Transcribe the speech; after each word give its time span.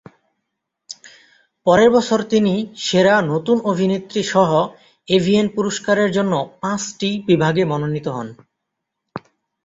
পরের 1.65 1.89
বছর 1.89 2.19
তিনি 2.23 2.53
"সেরা 2.81 3.15
নতুন 3.31 3.57
অভিনেত্রী" 3.63 4.21
সহ 4.25 4.49
এভিএন 5.07 5.47
পুরস্কারের 5.55 6.09
জন্য 6.11 6.33
পাঁচটি 6.61 7.09
বিভাগে 7.27 7.63
মনোনীত 7.65 8.07
হন। 8.07 8.27